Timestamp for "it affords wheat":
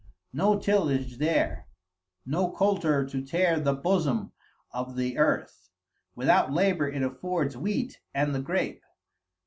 6.89-7.99